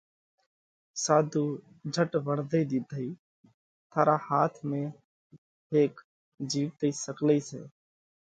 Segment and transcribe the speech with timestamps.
[1.03, 1.45] ساڌُو
[1.93, 3.07] جھٽ وۯڻڌئِي ۮِيڌئِي:
[3.91, 4.81] ٿارا هاٿ ۾
[5.71, 5.93] هيڪ
[6.51, 7.61] جِيوَتئِي سڪلئِي سئہ،